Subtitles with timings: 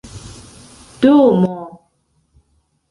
[1.01, 1.53] domo